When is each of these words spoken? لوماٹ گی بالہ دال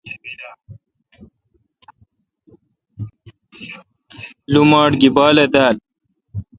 لوماٹ 4.51 4.91
گی 4.99 5.09
بالہ 5.15 5.45
دال 5.53 5.75